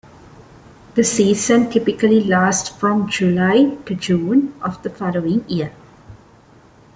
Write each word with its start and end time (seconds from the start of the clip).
The 0.95 1.03
season 1.03 1.69
typically 1.69 2.23
lasts 2.23 2.69
from 2.69 3.07
July 3.07 3.75
to 3.85 3.93
June 3.93 4.55
of 4.63 4.81
the 4.81 4.89
following 4.89 5.47
year. 5.47 5.73